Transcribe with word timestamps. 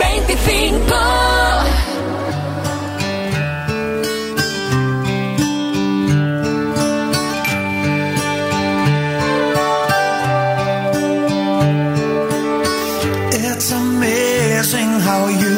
It's 13.34 13.72
amazing 13.72 14.92
how 15.02 15.28
you 15.28 15.56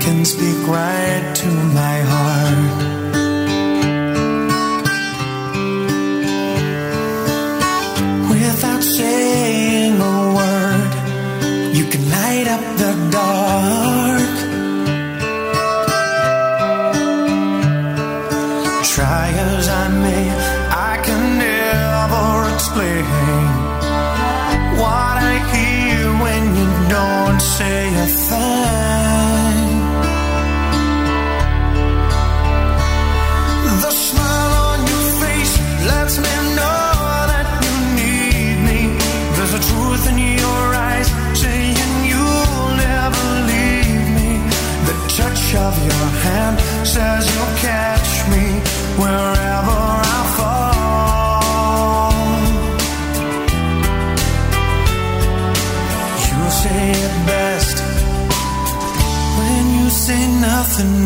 can 0.00 0.24
speak 0.24 0.66
right 0.66 1.34
to 1.36 1.46
me 1.46 1.63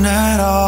at 0.08 0.40
all. 0.40 0.67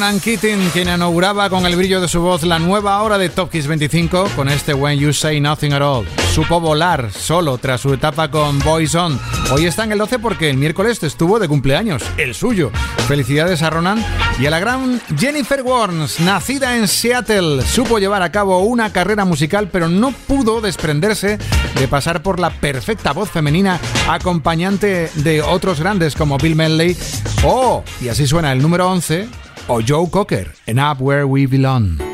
Ronan 0.00 0.18
Keating 0.18 0.70
quien 0.72 0.88
inauguraba 0.88 1.50
con 1.50 1.66
el 1.66 1.76
brillo 1.76 2.00
de 2.00 2.08
su 2.08 2.22
voz 2.22 2.42
la 2.44 2.58
nueva 2.58 3.02
hora 3.02 3.18
de 3.18 3.28
Top 3.28 3.50
Kiss 3.50 3.66
25 3.66 4.30
con 4.34 4.48
este 4.48 4.72
When 4.72 4.98
You 4.98 5.12
Say 5.12 5.42
Nothing 5.42 5.74
at 5.74 5.82
All. 5.82 6.06
Supo 6.32 6.58
volar 6.58 7.12
solo 7.12 7.58
tras 7.58 7.82
su 7.82 7.92
etapa 7.92 8.30
con 8.30 8.60
Boys 8.60 8.94
On. 8.94 9.20
Hoy 9.52 9.66
está 9.66 9.84
en 9.84 9.92
el 9.92 9.98
12 9.98 10.18
porque 10.18 10.48
el 10.48 10.56
miércoles 10.56 11.02
estuvo 11.02 11.38
de 11.38 11.48
cumpleaños, 11.48 12.02
el 12.16 12.34
suyo. 12.34 12.70
Felicidades 13.08 13.60
a 13.60 13.68
Ronan 13.68 14.02
y 14.38 14.46
a 14.46 14.50
la 14.50 14.58
gran 14.58 15.02
Jennifer 15.18 15.60
Warnes, 15.60 16.18
nacida 16.20 16.78
en 16.78 16.88
Seattle. 16.88 17.60
Supo 17.60 17.98
llevar 17.98 18.22
a 18.22 18.32
cabo 18.32 18.60
una 18.60 18.94
carrera 18.94 19.26
musical 19.26 19.68
pero 19.70 19.90
no 19.90 20.12
pudo 20.12 20.62
desprenderse 20.62 21.36
de 21.74 21.88
pasar 21.88 22.22
por 22.22 22.40
la 22.40 22.48
perfecta 22.48 23.12
voz 23.12 23.28
femenina 23.28 23.78
acompañante 24.08 25.10
de 25.16 25.42
otros 25.42 25.78
grandes 25.78 26.14
como 26.14 26.38
Bill 26.38 26.56
Medley. 26.56 26.96
Oh, 27.44 27.84
y 28.00 28.08
así 28.08 28.26
suena 28.26 28.50
el 28.50 28.62
número 28.62 28.88
11 28.88 29.49
o 29.70 29.80
Joe 29.80 30.08
Cocker 30.10 30.52
en 30.66 30.80
Up 30.80 31.00
Where 31.00 31.24
We 31.24 31.46
Belong. 31.46 32.09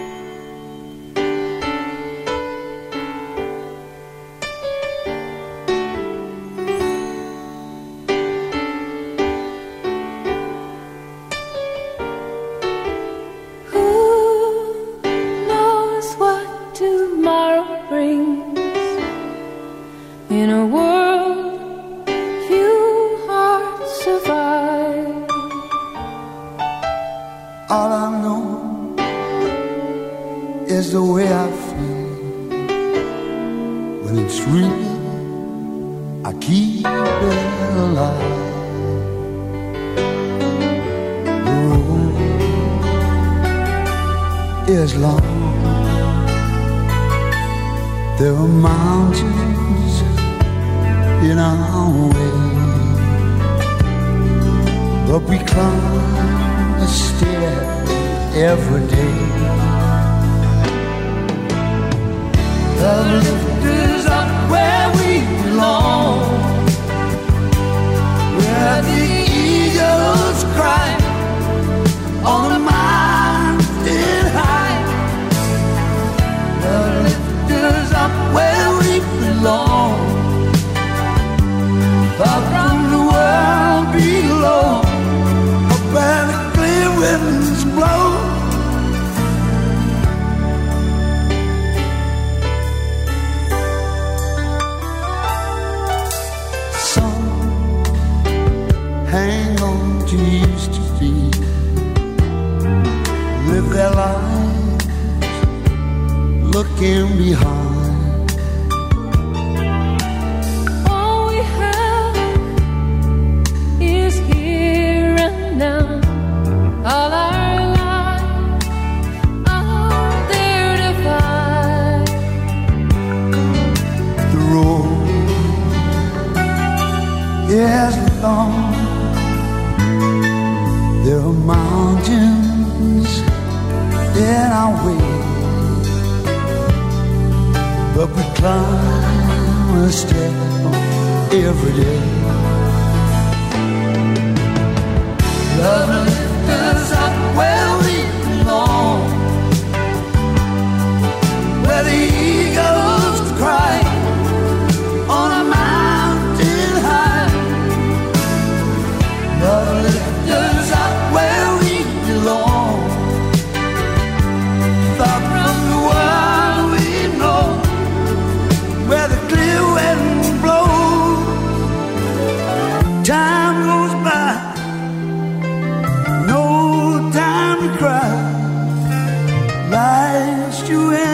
Top 180.66 181.05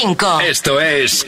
25. 0.00 0.40
Esto 0.40 0.80
es 0.80 1.26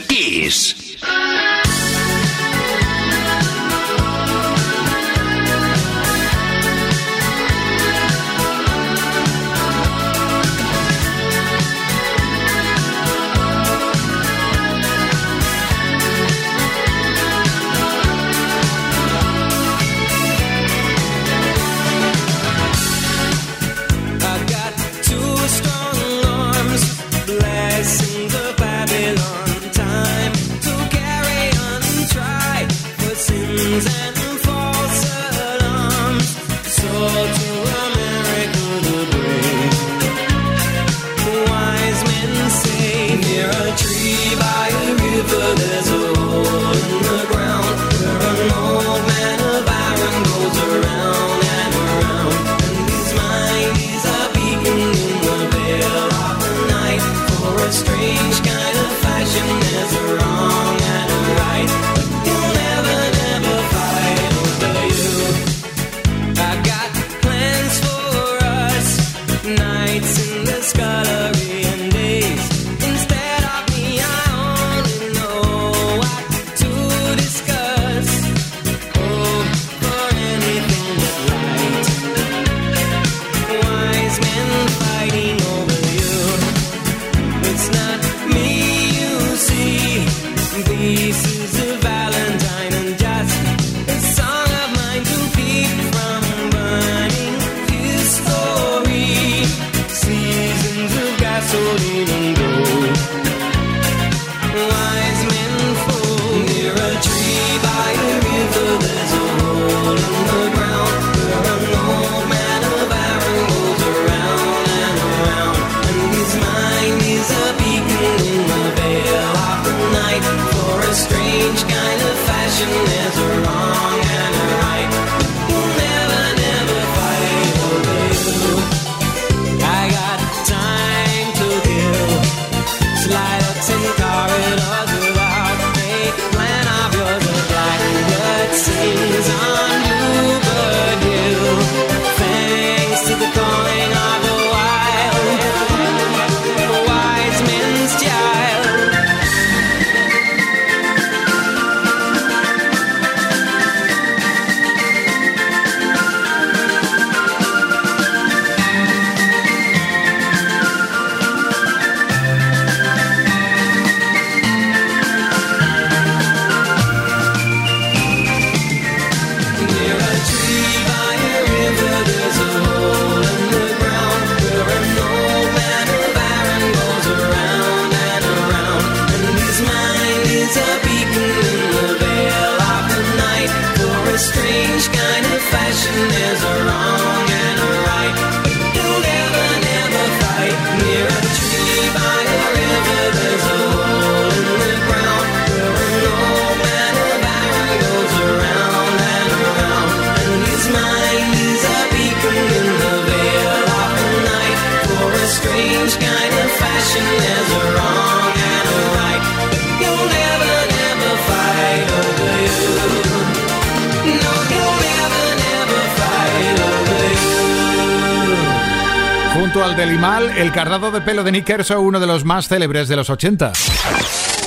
el 220.53 220.55
cardado 220.55 220.91
de 220.91 221.01
pelo 221.01 221.25
de 221.25 221.33
Nick 221.33 221.47
Kershaw, 221.47 221.81
uno 221.81 221.99
de 221.99 222.07
los 222.07 222.27
más 222.27 222.47
célebres 222.47 222.87
de 222.87 222.97
los 222.97 223.09
80. 223.09 223.53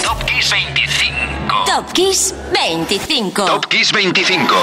Top 0.03 0.24
Kiss 0.25 0.51
25. 0.51 1.65
Top 1.65 1.91
Kiss 1.93 2.35
25. 2.53 3.45
Top 3.45 3.65
Kiss 3.65 3.91
25. 3.91 4.53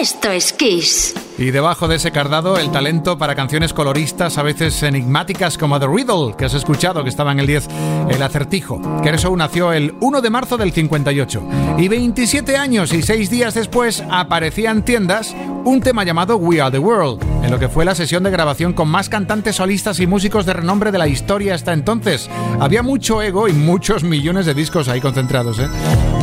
Esto 0.00 0.30
es 0.30 0.52
Kiss. 0.54 1.14
Y 1.36 1.50
debajo 1.50 1.88
de 1.88 1.96
ese 1.96 2.10
cardado, 2.10 2.56
el 2.56 2.70
talento 2.70 3.18
para 3.18 3.34
canciones 3.34 3.74
coloristas, 3.74 4.38
a 4.38 4.42
veces 4.42 4.82
enigmáticas, 4.82 5.58
como 5.58 5.78
The 5.78 5.86
Riddle, 5.86 6.34
que 6.38 6.46
has 6.46 6.54
escuchado, 6.54 7.02
que 7.02 7.10
estaba 7.10 7.32
en 7.32 7.40
el 7.40 7.46
10, 7.46 7.68
El 8.10 8.22
Acertijo. 8.22 8.80
Kershaw 9.02 9.36
nació 9.36 9.72
el 9.72 9.94
1 10.00 10.20
de 10.22 10.30
marzo 10.30 10.56
del 10.56 10.72
58. 10.72 11.42
Y 11.78 11.88
27 11.88 12.56
años 12.56 12.92
y 12.94 13.02
6 13.02 13.28
días 13.28 13.54
después 13.54 14.02
aparecía 14.10 14.70
en 14.70 14.84
tiendas 14.84 15.34
un 15.64 15.80
tema 15.80 16.04
llamado 16.04 16.36
We 16.36 16.60
Are 16.60 16.70
the 16.70 16.78
World, 16.78 17.22
en 17.44 17.50
lo 17.50 17.58
que 17.58 17.68
fue 17.68 17.84
la 17.84 17.94
sesión 17.94 18.22
de 18.22 18.30
grabación 18.30 18.72
con 18.72 18.88
más 18.88 19.08
cantantes 19.08 19.56
solistas 19.56 20.00
y 20.00 20.06
músicos 20.06 20.46
de 20.46 20.54
renombre 20.54 20.92
de 20.92 20.98
la 20.98 21.08
historia 21.08 21.54
hasta 21.54 21.72
entonces. 21.72 22.28
Había 22.60 22.82
mucho 22.82 23.22
ego 23.22 23.48
y 23.48 23.52
muchos 23.52 24.02
millones 24.02 24.46
de 24.46 24.54
discos 24.54 24.88
ahí 24.88 25.00
concentrados. 25.00 25.58
¿eh? 25.58 25.68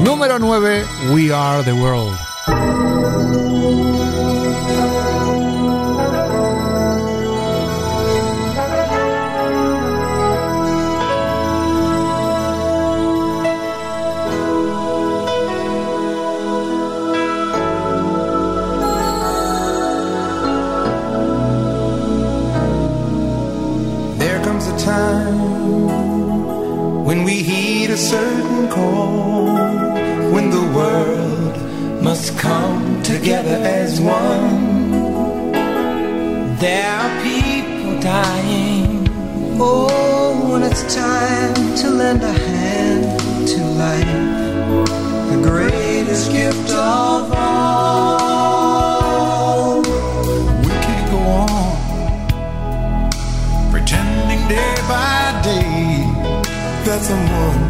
Número 0.04 0.40
9, 0.40 0.84
We 1.14 1.34
Are 1.34 1.64
the 1.64 1.74
World. 1.74 2.29
a 27.92 27.98
certain 27.98 28.68
call 28.70 29.48
when 30.32 30.52
the 30.52 30.62
world 30.76 31.58
must 32.04 32.38
come 32.38 33.02
together 33.02 33.58
as 33.64 34.00
one. 34.00 34.92
There 36.58 36.88
are 36.88 37.24
people 37.24 38.00
dying. 38.00 39.08
Oh, 39.60 40.52
when 40.52 40.62
it's 40.64 40.84
time 40.94 41.76
to 41.78 41.90
lend 41.90 42.22
a 42.22 42.32
hand 42.32 43.48
to 43.48 43.64
life, 43.84 44.06
the 45.32 45.40
greatest 45.50 46.32
gift 46.32 46.70
of 46.70 47.32
all. 47.34 48.22
We 49.82 50.74
can't 50.86 51.10
go 51.10 51.18
on 51.18 53.10
pretending 53.72 54.48
day 54.48 54.76
by 54.88 55.42
day 55.44 56.06
that 56.86 57.02
someone 57.02 57.69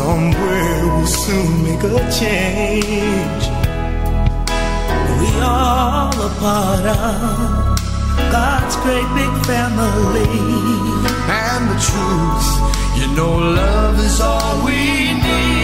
Somewhere 0.00 0.86
we'll 0.86 1.06
soon 1.06 1.62
make 1.62 1.82
a 1.82 1.98
change. 2.10 3.44
We 5.20 5.28
all 5.42 6.08
a 6.08 6.30
part 6.40 6.86
of 6.86 7.78
God's 8.32 8.76
great 8.76 9.08
big 9.18 9.34
family. 9.44 10.40
And 11.28 11.64
the 11.72 11.78
truth, 11.88 12.48
you 12.98 13.14
know, 13.14 13.36
love 13.60 13.98
is 13.98 14.20
all 14.22 14.64
we 14.64 15.12
need. 15.12 15.59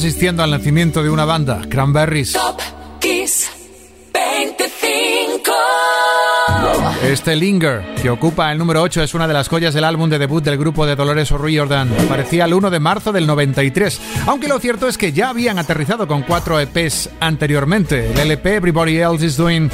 Asistiendo 0.00 0.42
al 0.42 0.50
nacimiento 0.50 1.02
de 1.02 1.10
una 1.10 1.26
banda, 1.26 1.60
Cranberries. 1.68 2.32
Top 2.32 2.58
Kiss 3.00 3.50
25. 4.14 5.52
Este 7.04 7.36
Linger, 7.36 7.82
que 8.00 8.08
ocupa 8.08 8.50
el 8.50 8.56
número 8.56 8.80
8, 8.80 9.02
es 9.02 9.12
una 9.12 9.28
de 9.28 9.34
las 9.34 9.48
joyas 9.48 9.74
del 9.74 9.84
álbum 9.84 10.08
de 10.08 10.18
debut 10.18 10.42
del 10.42 10.56
grupo 10.56 10.86
de 10.86 10.96
Dolores 10.96 11.30
O'Riordan. 11.32 11.92
Aparecía 12.06 12.46
el 12.46 12.54
1 12.54 12.70
de 12.70 12.80
marzo 12.80 13.12
del 13.12 13.26
93, 13.26 14.00
aunque 14.26 14.48
lo 14.48 14.58
cierto 14.58 14.88
es 14.88 14.96
que 14.96 15.12
ya 15.12 15.28
habían 15.28 15.58
aterrizado 15.58 16.08
con 16.08 16.22
cuatro 16.22 16.58
EPs 16.58 17.10
anteriormente. 17.20 18.10
El 18.10 18.20
LP 18.20 18.56
Everybody 18.56 18.96
Else 18.96 19.26
Is 19.26 19.36
Doing 19.36 19.70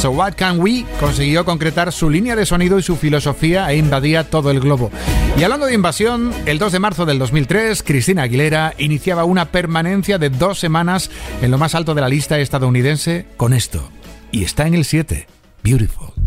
So 0.00 0.12
What 0.12 0.32
Can 0.34 0.60
We 0.60 0.86
consiguió 0.98 1.44
concretar 1.44 1.92
su 1.92 2.08
línea 2.08 2.34
de 2.34 2.46
sonido 2.46 2.78
y 2.78 2.82
su 2.82 2.96
filosofía 2.96 3.70
e 3.70 3.76
invadía 3.76 4.30
todo 4.30 4.50
el 4.50 4.58
globo. 4.58 4.90
Y 5.38 5.42
hablando 5.42 5.66
de 5.66 5.74
invasión, 5.74 6.32
el 6.46 6.58
2 6.58 6.72
de 6.72 6.78
marzo 6.78 7.04
del 7.04 7.18
2003, 7.18 7.82
Cristina 7.82 8.22
Aguilera 8.22 8.72
iniciaba 8.78 9.24
una 9.24 9.52
permanencia 9.52 10.16
de 10.16 10.30
dos 10.30 10.58
semanas 10.58 11.10
en 11.42 11.50
lo 11.50 11.58
más 11.58 11.74
alto 11.74 11.94
de 11.94 12.00
la 12.00 12.08
lista 12.08 12.38
estadounidense 12.38 13.26
con 13.36 13.52
esto. 13.52 13.90
Y 14.32 14.42
está 14.44 14.66
en 14.66 14.72
el 14.72 14.86
7. 14.86 15.26
Beautiful. 15.62 16.19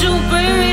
super 0.00 0.69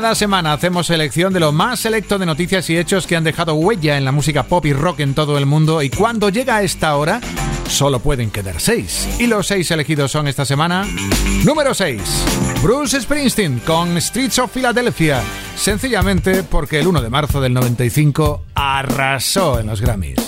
Cada 0.00 0.14
semana 0.14 0.52
hacemos 0.52 0.86
selección 0.86 1.32
de 1.32 1.40
lo 1.40 1.50
más 1.50 1.80
selecto 1.80 2.20
de 2.20 2.26
noticias 2.26 2.70
y 2.70 2.78
hechos 2.78 3.04
que 3.04 3.16
han 3.16 3.24
dejado 3.24 3.54
huella 3.54 3.98
en 3.98 4.04
la 4.04 4.12
música 4.12 4.44
pop 4.44 4.64
y 4.64 4.72
rock 4.72 5.00
en 5.00 5.12
todo 5.12 5.36
el 5.38 5.44
mundo 5.44 5.82
y 5.82 5.90
cuando 5.90 6.28
llega 6.28 6.54
a 6.54 6.62
esta 6.62 6.94
hora 6.94 7.20
solo 7.66 7.98
pueden 7.98 8.30
quedar 8.30 8.60
seis. 8.60 9.08
Y 9.18 9.26
los 9.26 9.48
seis 9.48 9.68
elegidos 9.72 10.12
son 10.12 10.28
esta 10.28 10.44
semana. 10.44 10.86
Número 11.44 11.74
6. 11.74 12.00
Bruce 12.62 13.00
Springsteen 13.00 13.58
con 13.66 14.00
Streets 14.00 14.38
of 14.38 14.52
Philadelphia. 14.54 15.20
Sencillamente 15.56 16.44
porque 16.44 16.78
el 16.78 16.86
1 16.86 17.02
de 17.02 17.10
marzo 17.10 17.40
del 17.40 17.54
95 17.54 18.44
arrasó 18.54 19.58
en 19.58 19.66
los 19.66 19.80
Grammys. 19.80 20.27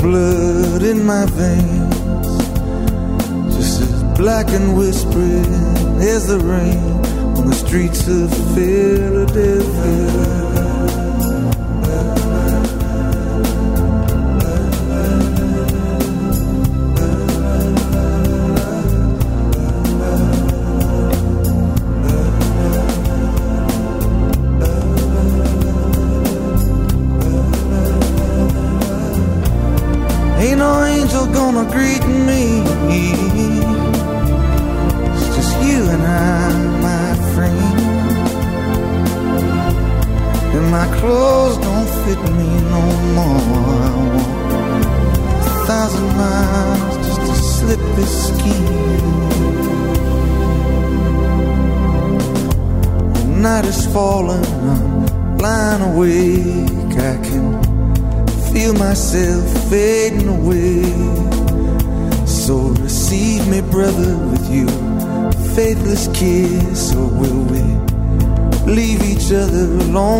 blood 0.00 0.82
in 0.82 1.04
my 1.04 1.26
veins, 1.26 1.96
just 3.56 3.82
as 3.82 4.02
black 4.16 4.48
and 4.48 4.76
whispering 4.76 5.54
as 6.00 6.26
the 6.26 6.38
rain 6.38 6.78
on 7.36 7.46
the 7.46 7.54
streets 7.54 8.08
of 8.08 8.30
Philadelphia. 8.54 10.49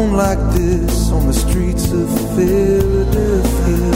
like 0.09 0.39
this 0.55 1.11
on 1.11 1.27
the 1.27 1.33
streets 1.33 1.93
of 1.93 2.09
Philadelphia. 2.35 3.91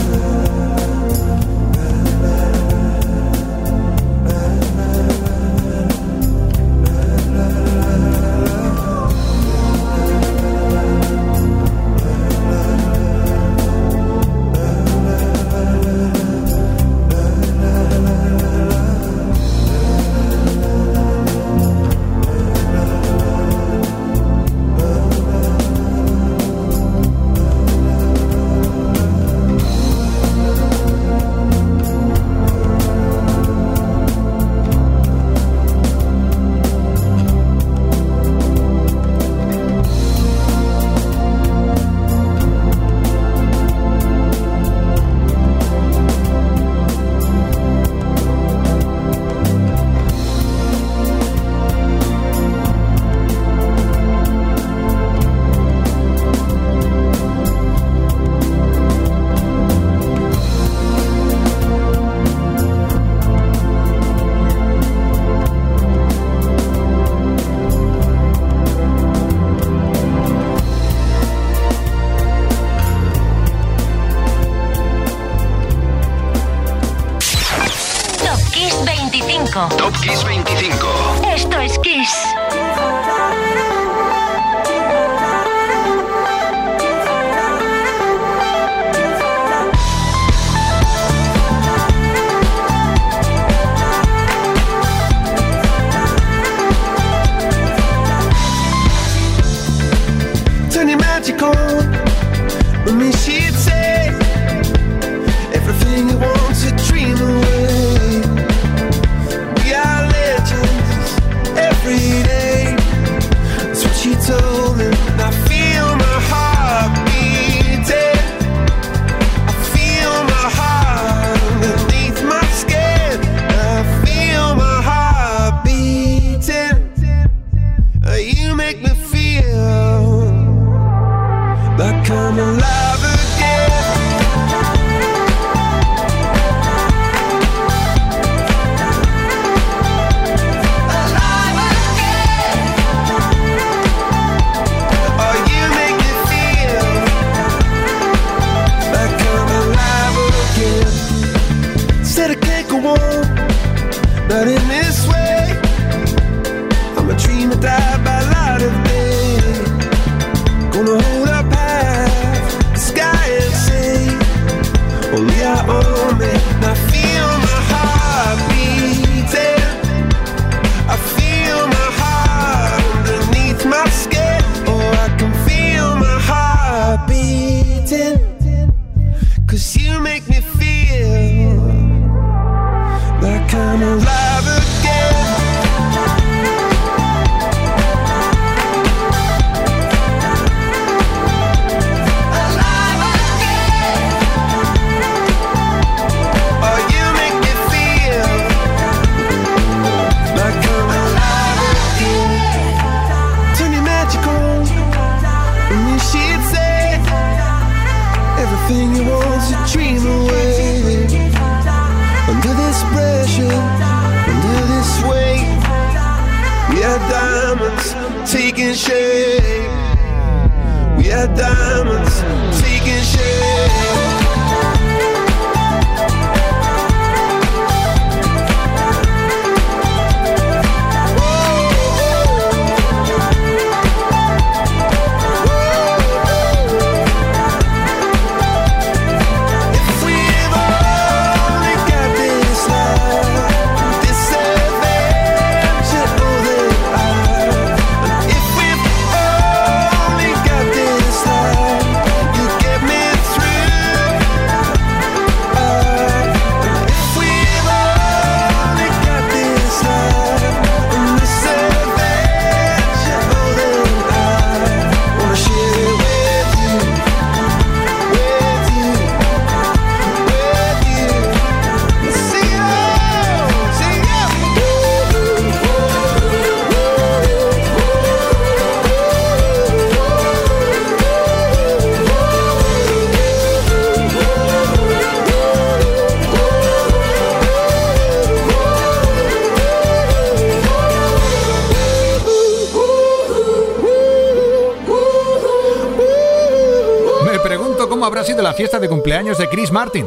Sido 298.23 298.41
la 298.41 298.53
fiesta 298.53 298.79
de 298.79 298.87
cumpleaños 298.87 299.37
de 299.37 299.49
Chris 299.49 299.71
Martin. 299.71 300.05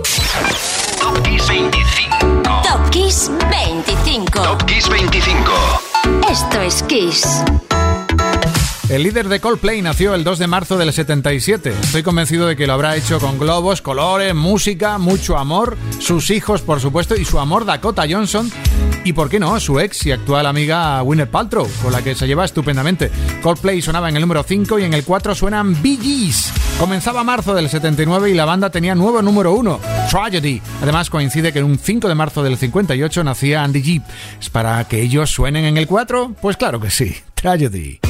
Top 1.00 1.22
Kiss 1.22 1.46
25. 1.48 2.62
Top 2.62 2.90
Kiss 2.90 3.30
25. 3.50 4.42
Top 4.42 4.64
Kiss 4.66 4.88
25. 4.88 5.52
Esto 6.30 6.60
es 6.60 6.82
Kiss. 6.84 7.26
El 8.88 9.02
líder 9.02 9.28
de 9.28 9.40
Coldplay 9.40 9.82
nació 9.82 10.14
el 10.14 10.24
2 10.24 10.38
de 10.38 10.46
marzo 10.46 10.78
del 10.78 10.92
77. 10.92 11.74
Estoy 11.82 12.02
convencido 12.02 12.46
de 12.46 12.56
que 12.56 12.66
lo 12.66 12.72
habrá 12.72 12.96
hecho 12.96 13.18
con 13.20 13.38
globos, 13.38 13.82
colores, 13.82 14.34
música, 14.34 14.98
mucho 14.98 15.36
amor, 15.36 15.76
sus 15.98 16.30
hijos, 16.30 16.62
por 16.62 16.80
supuesto, 16.80 17.14
y 17.14 17.24
su 17.24 17.38
amor 17.38 17.66
Dakota 17.66 18.04
Johnson. 18.08 18.50
Y 19.04 19.12
por 19.12 19.28
qué 19.28 19.38
no, 19.40 19.58
su 19.60 19.80
ex 19.80 20.06
y 20.06 20.12
actual 20.12 20.46
amiga 20.46 21.02
Winnet 21.02 21.30
Paltrow, 21.30 21.68
con 21.82 21.92
la 21.92 22.02
que 22.02 22.14
se 22.14 22.26
lleva 22.26 22.44
estupendamente. 22.44 23.10
Coldplay 23.42 23.80
sonaba 23.80 24.08
en 24.08 24.16
el 24.16 24.22
número 24.22 24.42
5 24.42 24.78
y 24.78 24.84
en 24.84 24.94
el 24.94 25.04
4 25.04 25.34
suenan 25.34 25.80
Bee. 25.82 26.32
Comenzaba 26.78 27.24
marzo 27.24 27.54
del 27.54 27.68
79 27.68 28.30
y 28.30 28.34
la 28.34 28.44
banda 28.44 28.70
tenía 28.70 28.94
nuevo 28.94 29.20
número 29.22 29.52
1, 29.52 29.80
Tragedy. 30.10 30.60
Además 30.82 31.10
coincide 31.10 31.52
que 31.52 31.58
en 31.58 31.64
un 31.64 31.78
5 31.78 32.08
de 32.08 32.14
marzo 32.14 32.42
del 32.42 32.56
58 32.56 33.24
nacía 33.24 33.64
Andy 33.64 33.82
Jeep. 33.82 34.02
¿Es 34.40 34.50
para 34.50 34.86
que 34.86 35.02
ellos 35.02 35.30
suenen 35.30 35.64
en 35.64 35.76
el 35.76 35.86
4? 35.86 36.34
Pues 36.40 36.56
claro 36.56 36.80
que 36.80 36.90
sí, 36.90 37.16
Tragedy. 37.34 38.00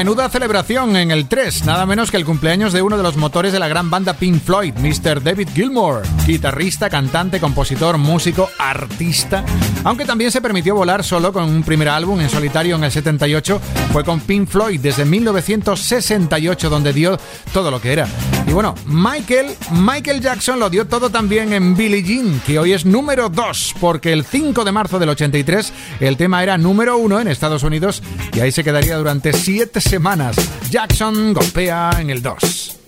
Menuda 0.00 0.30
celebración 0.30 0.96
en 0.96 1.10
el 1.10 1.28
3, 1.28 1.66
nada 1.66 1.84
menos 1.84 2.10
que 2.10 2.16
el 2.16 2.24
cumpleaños 2.24 2.72
de 2.72 2.80
uno 2.80 2.96
de 2.96 3.02
los 3.02 3.18
motores 3.18 3.52
de 3.52 3.58
la 3.58 3.68
gran 3.68 3.90
banda 3.90 4.14
Pink 4.14 4.42
Floyd, 4.42 4.72
Mr. 4.76 5.22
David 5.22 5.50
Gilmour, 5.54 6.00
guitarrista, 6.26 6.88
cantante, 6.88 7.38
compositor, 7.38 7.98
músico, 7.98 8.48
artista, 8.58 9.44
aunque 9.84 10.06
también 10.06 10.30
se 10.30 10.40
permitió 10.40 10.74
volar 10.74 11.04
solo 11.04 11.34
con 11.34 11.44
un 11.44 11.62
primer 11.64 11.90
álbum 11.90 12.18
en 12.18 12.30
solitario 12.30 12.76
en 12.76 12.84
el 12.84 12.90
78, 12.90 13.60
fue 13.92 14.02
con 14.02 14.20
Pink 14.20 14.48
Floyd 14.48 14.80
desde 14.80 15.04
1968 15.04 16.70
donde 16.70 16.94
dio 16.94 17.18
todo 17.52 17.70
lo 17.70 17.78
que 17.78 17.92
era. 17.92 18.08
Y 18.50 18.52
bueno, 18.52 18.74
Michael, 18.84 19.54
Michael 19.70 20.20
Jackson 20.20 20.58
lo 20.58 20.68
dio 20.68 20.84
todo 20.84 21.08
también 21.08 21.52
en 21.52 21.76
Billie 21.76 22.02
Jean, 22.02 22.42
que 22.44 22.58
hoy 22.58 22.72
es 22.72 22.84
número 22.84 23.28
2, 23.28 23.76
porque 23.80 24.12
el 24.12 24.24
5 24.24 24.64
de 24.64 24.72
marzo 24.72 24.98
del 24.98 25.10
83 25.10 25.72
el 26.00 26.16
tema 26.16 26.42
era 26.42 26.58
número 26.58 26.96
1 26.96 27.20
en 27.20 27.28
Estados 27.28 27.62
Unidos 27.62 28.02
y 28.34 28.40
ahí 28.40 28.50
se 28.50 28.64
quedaría 28.64 28.96
durante 28.96 29.32
7 29.32 29.80
semanas. 29.80 30.34
Jackson 30.68 31.32
golpea 31.32 31.92
en 32.00 32.10
el 32.10 32.22
2. 32.22 32.79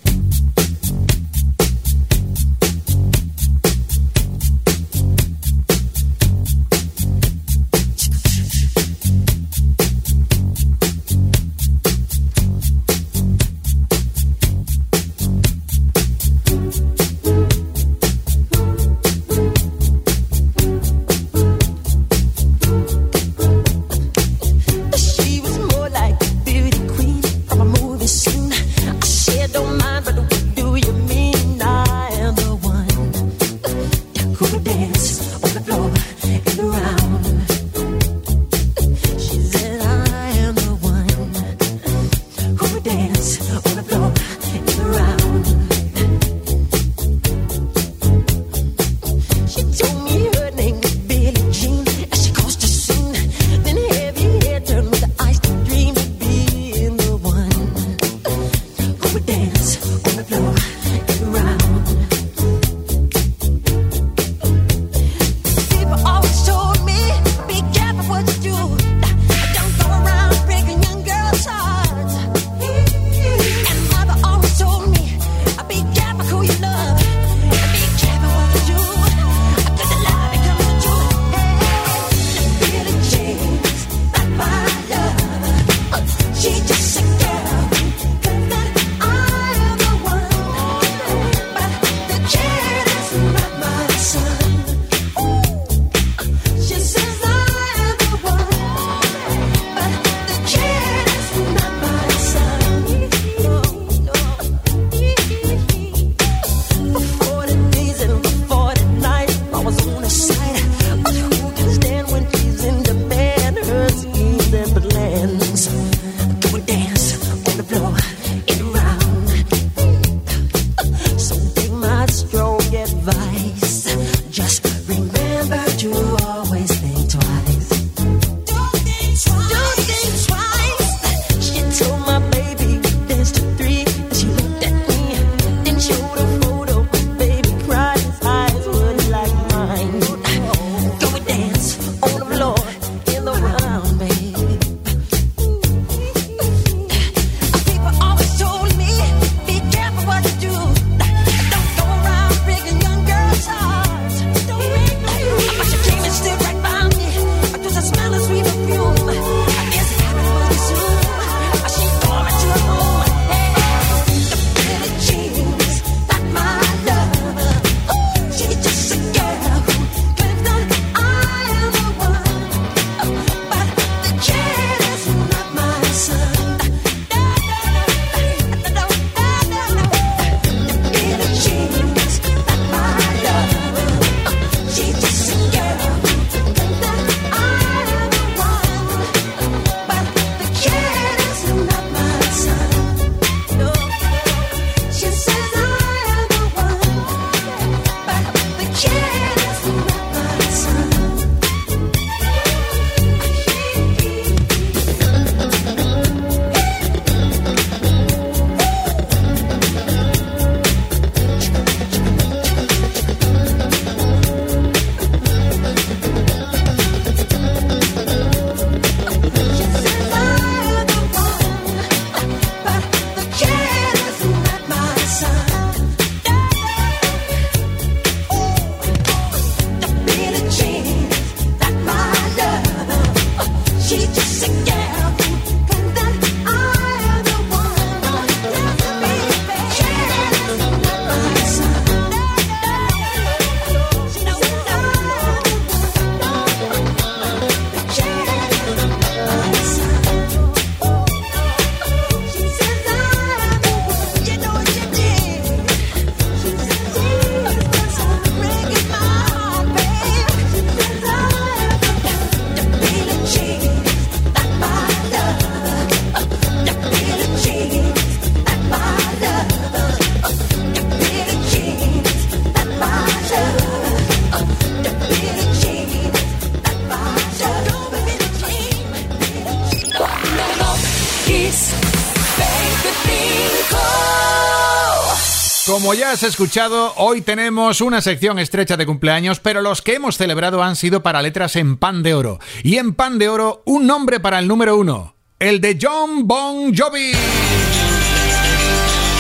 Escuchado, 286.21 286.93
hoy 286.99 287.23
tenemos 287.23 287.81
una 287.81 288.03
sección 288.03 288.39
estrecha 288.39 288.77
de 288.77 288.85
cumpleaños, 288.85 289.41
pero 289.41 289.63
los 289.63 289.81
que 289.81 289.95
hemos 289.95 290.19
celebrado 290.19 290.63
han 290.63 290.77
sido 290.77 291.03
para 291.03 291.23
letras 291.23 291.57
en 291.57 291.79
pan 291.79 292.03
de 292.03 292.13
oro. 292.13 292.39
Y 292.63 292.77
en 292.77 292.93
pan 292.93 293.19
de 293.19 293.31
oro, 293.31 293.63
un 293.65 293.87
nombre 293.87 294.21
para 294.21 294.39
el 294.39 294.47
número 294.47 294.77
uno, 294.77 295.17
el 295.39 295.63
de 295.63 295.79
John 295.81 296.29
Bon 296.29 296.77
Jovi. 296.77 297.13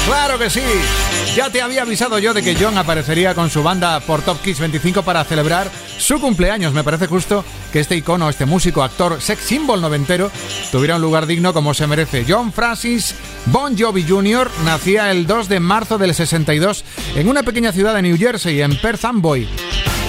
Claro 0.06 0.38
que 0.38 0.50
sí. 0.50 0.60
Ya 1.34 1.48
te 1.48 1.62
había 1.62 1.82
avisado 1.82 2.18
yo 2.18 2.34
de 2.34 2.42
que 2.42 2.56
John 2.60 2.76
aparecería 2.76 3.34
con 3.34 3.48
su 3.48 3.62
banda 3.62 3.98
por 4.00 4.20
Top 4.20 4.42
Kiss 4.42 4.60
25 4.60 5.02
para 5.02 5.24
celebrar 5.24 5.70
su 6.02 6.20
cumpleaños. 6.20 6.72
Me 6.72 6.84
parece 6.84 7.06
justo 7.06 7.44
que 7.72 7.80
este 7.80 7.96
icono, 7.96 8.28
este 8.28 8.46
músico, 8.46 8.82
actor, 8.82 9.20
sex 9.20 9.42
symbol 9.42 9.80
noventero, 9.80 10.30
tuviera 10.70 10.96
un 10.96 11.02
lugar 11.02 11.26
digno 11.26 11.52
como 11.52 11.74
se 11.74 11.86
merece. 11.86 12.24
John 12.28 12.52
Francis 12.52 13.14
Bon 13.46 13.76
Jovi 13.78 14.04
Jr. 14.06 14.50
nacía 14.64 15.10
el 15.10 15.26
2 15.26 15.48
de 15.48 15.60
marzo 15.60 15.98
del 15.98 16.14
62 16.14 16.84
en 17.16 17.28
una 17.28 17.42
pequeña 17.42 17.72
ciudad 17.72 17.94
de 17.94 18.02
New 18.02 18.18
Jersey, 18.18 18.60
en 18.60 18.76
Perth 18.76 19.04
Amboy. 19.04 19.48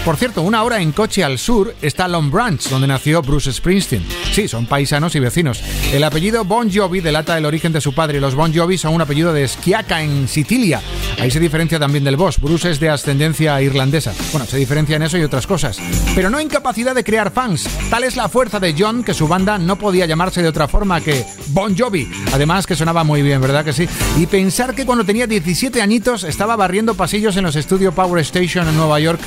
Por 0.06 0.18
cierto, 0.18 0.42
una 0.42 0.64
hora 0.64 0.82
en 0.82 0.92
coche 0.92 1.24
al 1.24 1.40
sur 1.40 1.74
está 1.82 2.10
Long 2.10 2.30
Branch, 2.30 2.62
donde 2.70 2.88
nació 2.88 3.22
Bruce 3.22 3.54
Springsteen. 3.54 4.06
Sí, 4.34 4.50
son 4.50 4.66
paisanos 4.66 5.16
y 5.16 5.20
vecinos. 5.20 5.64
El 5.94 6.04
apellido 6.04 6.44
Bon 6.44 6.70
Jovi 6.70 7.00
delata 7.00 7.38
el 7.38 7.46
origen 7.46 7.72
de 7.72 7.80
su 7.80 7.96
padre. 7.96 8.20
Los 8.20 8.36
Bon 8.36 8.54
Jovi 8.54 8.78
son 8.78 8.94
un 8.96 9.02
apellido 9.02 9.32
de 9.32 9.48
Schiacca 9.48 10.02
en 10.02 10.28
Sicilia. 10.28 10.82
Ahí 11.22 11.32
se 11.32 11.40
diferencia 11.40 11.80
también 11.80 12.04
del 12.04 12.18
Boss. 12.18 12.38
Bruce 12.38 12.70
es 12.70 12.82
de 12.82 12.90
ascendencia 12.90 13.62
irlandesa. 13.62 14.14
Bueno, 14.34 14.46
se 14.46 14.58
diferencia 14.58 14.98
en 14.98 15.04
eso 15.04 15.18
y 15.18 15.24
otras 15.24 15.48
cosas. 15.48 15.80
Pero 16.14 16.30
no 16.30 16.42
incapacidad 16.42 16.94
de 16.94 17.06
crear 17.06 17.32
fans. 17.32 17.66
Tal 17.90 18.04
es 18.04 18.18
la 18.18 18.28
fuerza 18.28 18.60
de 18.60 18.76
John 18.78 19.06
que 19.06 19.14
su 19.14 19.30
banda 19.30 19.58
no 19.58 19.78
podía 19.78 20.06
llamarse 20.06 20.42
de 20.42 20.50
otra 20.50 20.68
forma 20.68 21.00
que 21.00 21.24
Bon 21.48 21.78
Jovi. 21.78 22.12
Además 22.34 22.68
que 22.68 22.76
sonaba 22.76 23.06
muy 23.06 23.22
bien, 23.22 23.40
¿verdad 23.40 23.64
que 23.64 23.72
sí? 23.72 23.88
Y 24.18 24.26
pensar 24.26 24.76
que 24.76 24.86
cuando 24.86 25.06
tenía 25.06 25.28
17 25.28 25.82
añitos 25.82 26.26
estaba 26.26 26.58
barriendo 26.58 26.94
pasillos 26.96 27.38
en 27.38 27.46
los 27.46 27.56
estudios 27.56 27.94
Power 27.94 28.20
Station 28.20 28.68
en 28.68 28.76
Nueva 28.76 29.00
York 29.00 29.22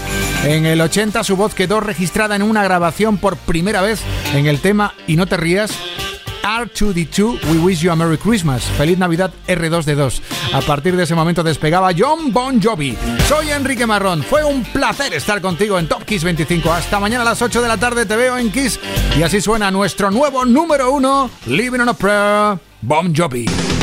en 0.67 0.73
el 0.73 0.81
80 0.81 1.23
su 1.23 1.37
voz 1.37 1.55
quedó 1.55 1.79
registrada 1.79 2.35
en 2.35 2.43
una 2.43 2.65
grabación 2.65 3.19
por 3.19 3.37
primera 3.37 3.83
vez 3.83 4.01
en 4.35 4.47
el 4.47 4.61
tema 4.61 4.95
Y 5.07 5.15
no 5.17 5.27
te 5.27 5.37
rías. 5.37 5.71
R2D2, 6.43 7.45
We 7.51 7.59
Wish 7.59 7.81
You 7.81 7.93
a 7.93 7.97
Merry 7.97 8.19
Christmas. 8.19 8.65
Feliz 8.77 8.99
Navidad 8.99 9.33
R2D2. 9.47 10.21
A 10.55 10.61
partir 10.63 10.97
de 10.97 11.05
ese 11.05 11.15
momento 11.15 11.43
despegaba 11.43 11.91
John 11.97 12.33
Bon 12.33 12.61
Jovi. 12.61 12.97
Soy 13.29 13.51
Enrique 13.51 13.87
Marrón. 13.87 14.23
Fue 14.23 14.45
un 14.45 14.65
placer 14.65 15.13
estar 15.15 15.41
contigo 15.41 15.79
en 15.79 15.89
Top 15.89 16.05
Kiss 16.05 16.25
25. 16.25 16.73
Hasta 16.73 17.01
mañana 17.01 17.23
a 17.23 17.27
las 17.27 17.43
8 17.43 17.63
de 17.63 17.69
la 17.69 17.77
tarde 17.77 18.07
te 18.07 18.17
veo 18.17 18.37
en 18.39 18.51
Kiss. 18.51 18.79
Y 19.17 19.23
así 19.23 19.41
suena 19.41 19.71
nuestro 19.71 20.11
nuevo 20.11 20.45
número 20.45 20.93
uno, 20.93 21.31
Living 21.47 21.81
on 21.81 21.89
a 21.91 21.95
Prayer, 21.95 22.59
Bon 22.83 23.15
Jovi. 23.15 23.76